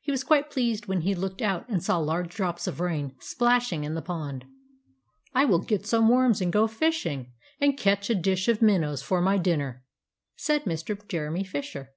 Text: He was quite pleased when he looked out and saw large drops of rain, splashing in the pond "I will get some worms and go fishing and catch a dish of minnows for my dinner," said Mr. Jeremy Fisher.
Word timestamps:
He 0.00 0.10
was 0.10 0.24
quite 0.24 0.50
pleased 0.50 0.86
when 0.86 1.02
he 1.02 1.14
looked 1.14 1.42
out 1.42 1.68
and 1.68 1.82
saw 1.82 1.98
large 1.98 2.34
drops 2.34 2.66
of 2.66 2.80
rain, 2.80 3.14
splashing 3.20 3.84
in 3.84 3.92
the 3.92 4.00
pond 4.00 4.46
"I 5.34 5.44
will 5.44 5.58
get 5.58 5.84
some 5.84 6.08
worms 6.08 6.40
and 6.40 6.50
go 6.50 6.66
fishing 6.66 7.34
and 7.60 7.76
catch 7.76 8.08
a 8.08 8.14
dish 8.14 8.48
of 8.48 8.62
minnows 8.62 9.02
for 9.02 9.20
my 9.20 9.36
dinner," 9.36 9.84
said 10.34 10.64
Mr. 10.64 11.06
Jeremy 11.06 11.44
Fisher. 11.44 11.90